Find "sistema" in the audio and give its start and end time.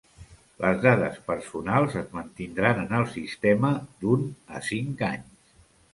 3.17-3.71